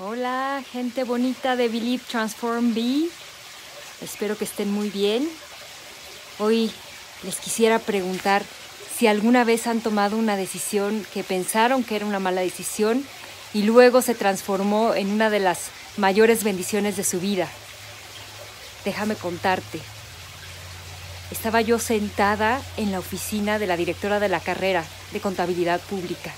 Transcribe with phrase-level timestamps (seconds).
[0.00, 3.08] Hola, gente bonita de Believe Transform Be.
[4.00, 5.28] Espero que estén muy bien.
[6.38, 6.70] Hoy
[7.24, 8.44] les quisiera preguntar
[8.96, 13.04] si alguna vez han tomado una decisión que pensaron que era una mala decisión
[13.52, 17.48] y luego se transformó en una de las mayores bendiciones de su vida.
[18.84, 19.80] Déjame contarte.
[21.32, 26.32] Estaba yo sentada en la oficina de la directora de la carrera de contabilidad pública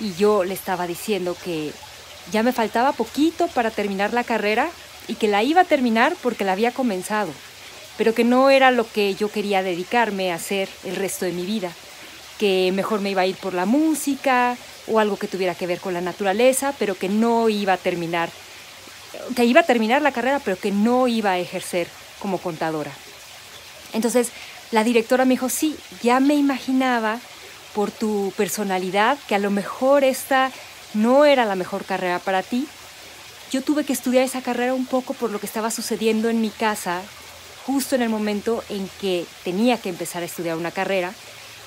[0.00, 1.72] y yo le estaba diciendo que
[2.32, 4.70] ya me faltaba poquito para terminar la carrera
[5.08, 7.32] y que la iba a terminar porque la había comenzado,
[7.96, 11.44] pero que no era lo que yo quería dedicarme a hacer el resto de mi
[11.44, 11.72] vida,
[12.38, 14.56] que mejor me iba a ir por la música
[14.86, 18.30] o algo que tuviera que ver con la naturaleza, pero que no iba a terminar,
[19.34, 22.92] que iba a terminar la carrera, pero que no iba a ejercer como contadora.
[23.92, 24.30] Entonces,
[24.70, 27.18] la directora me dijo, sí, ya me imaginaba
[27.74, 30.50] por tu personalidad que a lo mejor esta
[30.94, 32.66] no era la mejor carrera para ti.
[33.50, 36.50] Yo tuve que estudiar esa carrera un poco por lo que estaba sucediendo en mi
[36.50, 37.02] casa,
[37.66, 41.12] justo en el momento en que tenía que empezar a estudiar una carrera.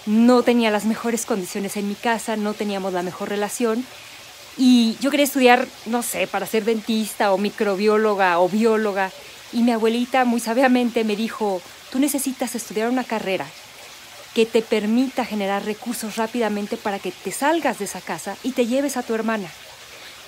[0.06, 3.86] No tenía las mejores condiciones en mi casa, no teníamos la mejor relación.
[4.58, 9.12] Y yo quería estudiar, no sé, para ser dentista o microbióloga o bióloga.
[9.52, 13.46] Y mi abuelita muy sabiamente me dijo, tú necesitas estudiar una carrera
[14.34, 18.66] que te permita generar recursos rápidamente para que te salgas de esa casa y te
[18.66, 19.48] lleves a tu hermana.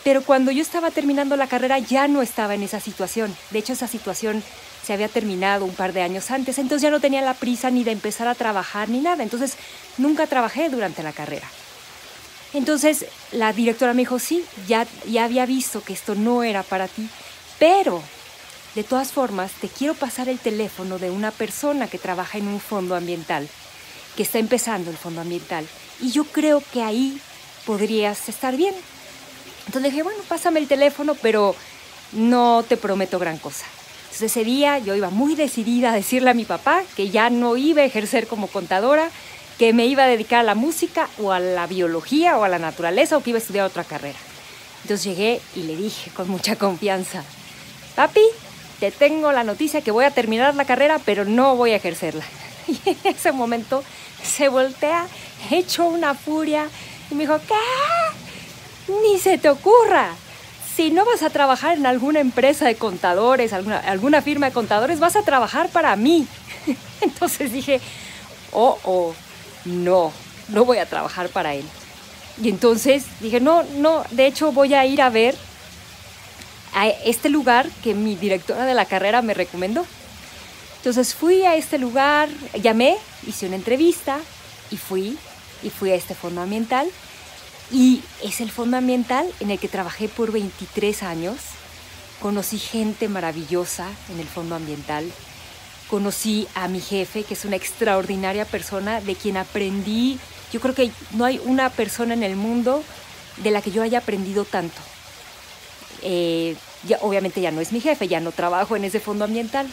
[0.03, 3.35] Pero cuando yo estaba terminando la carrera ya no estaba en esa situación.
[3.49, 4.43] De hecho, esa situación
[4.85, 7.83] se había terminado un par de años antes, entonces ya no tenía la prisa ni
[7.83, 9.23] de empezar a trabajar ni nada.
[9.23, 9.55] Entonces,
[9.97, 11.49] nunca trabajé durante la carrera.
[12.53, 16.87] Entonces, la directora me dijo, sí, ya, ya había visto que esto no era para
[16.87, 17.09] ti,
[17.57, 18.03] pero
[18.75, 22.59] de todas formas, te quiero pasar el teléfono de una persona que trabaja en un
[22.59, 23.49] fondo ambiental
[24.15, 25.67] que está empezando el fondo ambiental.
[26.01, 27.19] Y yo creo que ahí
[27.65, 28.75] podrías estar bien.
[29.67, 31.55] Entonces dije, bueno, pásame el teléfono, pero
[32.11, 33.65] no te prometo gran cosa.
[34.03, 37.57] Entonces ese día yo iba muy decidida a decirle a mi papá que ya no
[37.57, 39.09] iba a ejercer como contadora,
[39.57, 42.59] que me iba a dedicar a la música o a la biología o a la
[42.59, 44.17] naturaleza o que iba a estudiar otra carrera.
[44.83, 47.23] Entonces llegué y le dije con mucha confianza,
[47.95, 48.21] papi,
[48.79, 52.23] te tengo la noticia que voy a terminar la carrera, pero no voy a ejercerla.
[52.67, 53.83] Y en ese momento
[54.23, 55.07] se voltea,
[55.51, 56.67] hecho una furia,
[57.09, 58.91] y me dijo, ¿qué?
[59.03, 60.13] Ni se te ocurra.
[60.75, 64.99] Si no vas a trabajar en alguna empresa de contadores, alguna, alguna firma de contadores,
[64.99, 66.27] vas a trabajar para mí.
[67.01, 67.79] Entonces dije,
[68.51, 69.13] oh, oh,
[69.65, 70.11] no,
[70.49, 71.65] no voy a trabajar para él.
[72.41, 75.35] Y entonces dije, no, no, de hecho voy a ir a ver
[76.73, 79.85] a este lugar que mi directora de la carrera me recomendó.
[80.85, 82.29] Entonces fui a este lugar,
[82.61, 84.19] llamé, hice una entrevista
[84.69, 85.17] y fui,
[85.63, 86.87] y fui a este fondo ambiental.
[87.71, 91.37] Y es el fondo ambiental en el que trabajé por 23 años.
[92.21, 95.11] Conocí gente maravillosa en el fondo ambiental.
[95.89, 100.19] Conocí a mi jefe, que es una extraordinaria persona de quien aprendí.
[100.53, 102.83] Yo creo que no hay una persona en el mundo
[103.37, 104.79] de la que yo haya aprendido tanto.
[106.03, 106.55] Eh,
[106.87, 109.67] ya, obviamente ya no es mi jefe, ya no trabajo en ese fondo ambiental,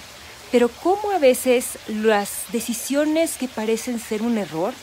[0.52, 4.74] pero cómo a veces las decisiones que parecen ser un error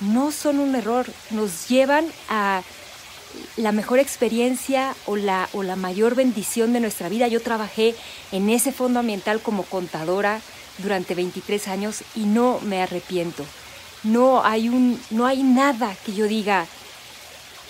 [0.00, 2.62] no son un error, nos llevan a
[3.56, 7.26] la mejor experiencia o la, o la mayor bendición de nuestra vida.
[7.26, 7.96] Yo trabajé
[8.30, 10.40] en ese fondo ambiental como contadora
[10.78, 13.44] durante 23 años y no me arrepiento.
[14.04, 16.66] No hay, un, no hay nada que yo diga,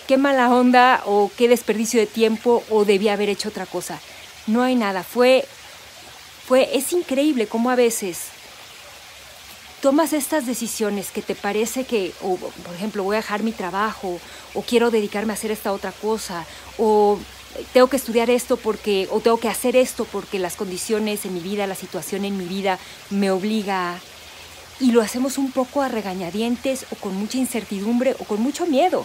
[0.06, 4.00] qué mala onda o qué desperdicio de tiempo o debía haber hecho otra cosa.
[4.47, 5.03] No hay nada.
[5.03, 5.47] Fue
[6.50, 8.19] es increíble cómo a veces
[9.80, 14.20] tomas estas decisiones que te parece que, por ejemplo, voy a dejar mi trabajo,
[14.54, 16.47] o quiero dedicarme a hacer esta otra cosa,
[16.78, 17.19] o
[17.72, 21.41] tengo que estudiar esto porque, o tengo que hacer esto porque las condiciones en mi
[21.41, 22.78] vida, la situación en mi vida
[23.10, 23.98] me obliga
[24.81, 29.05] y lo hacemos un poco a regañadientes o con mucha incertidumbre o con mucho miedo.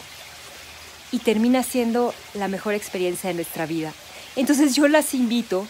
[1.11, 3.93] Y termina siendo la mejor experiencia de nuestra vida.
[4.35, 5.65] Entonces yo las invito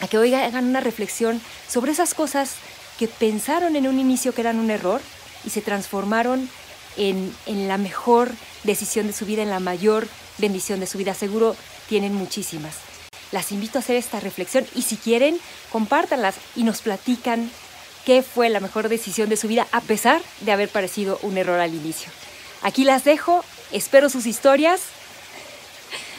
[0.00, 2.54] a que hoy hagan una reflexión sobre esas cosas
[2.98, 5.00] que pensaron en un inicio que eran un error
[5.44, 6.48] y se transformaron
[6.96, 8.30] en, en, la mejor
[8.64, 10.06] decisión de su vida, en la mayor
[10.38, 11.14] bendición de su vida.
[11.14, 11.56] Seguro
[11.88, 12.76] tienen muchísimas.
[13.32, 15.38] Las invito a hacer esta reflexión y si quieren,
[15.70, 17.50] compártanlas y nos platican
[18.04, 21.60] qué fue la mejor decisión de su vida a pesar de haber parecido un error
[21.60, 22.10] al inicio.
[22.62, 24.82] Aquí las dejo, espero sus historias.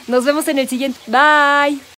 [0.08, 0.98] Nos vemos en el siguiente.
[1.06, 1.91] Bye.